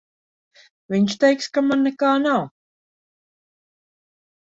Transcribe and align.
Viņš 0.93 1.17
teiks, 1.23 1.49
ka 1.57 1.63
man 1.65 1.83
nekā 1.87 2.13
nav. 2.23 2.47